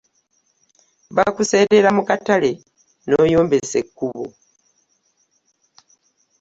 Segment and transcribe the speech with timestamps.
[1.15, 2.51] Bakuseerera mu katale
[3.07, 4.25] n'oyombesa kkubo?